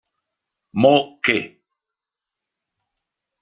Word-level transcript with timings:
Mo 0.81 0.93
Ke 1.21 1.37